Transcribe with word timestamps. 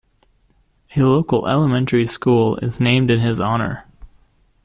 A 0.95 1.01
local 1.03 1.47
elementary 1.47 2.07
school 2.07 2.57
is 2.57 2.79
named 2.79 3.11
in 3.11 3.19
his 3.19 3.39
honor. 3.39 3.85